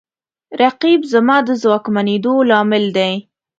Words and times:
رقیب 0.61 1.01
زما 1.13 1.37
د 1.47 1.49
ځواکمنېدو 1.63 2.33
لامل 2.49 2.85
دی 2.97 3.13